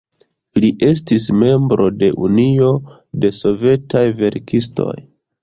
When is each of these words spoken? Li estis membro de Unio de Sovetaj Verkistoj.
Li 0.63 0.69
estis 0.85 1.27
membro 1.41 1.85
de 1.97 2.09
Unio 2.29 2.71
de 3.27 3.33
Sovetaj 3.43 4.05
Verkistoj. 4.25 4.91